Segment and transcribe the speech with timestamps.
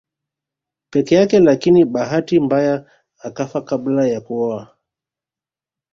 [0.89, 2.85] Peke yake lakini bahati mbaya
[3.19, 4.77] akafa kabla ya kuoa